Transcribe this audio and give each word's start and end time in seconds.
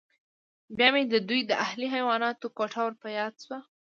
بیا 0.77 0.89
مې 0.93 1.03
د 1.13 1.15
دوی 1.29 1.41
د 1.45 1.51
اهلي 1.65 1.87
حیواناتو 1.93 2.47
کوټه 2.57 2.79
ور 2.83 2.93
په 3.01 3.07
یاد 3.17 3.33
شوه 3.43 3.59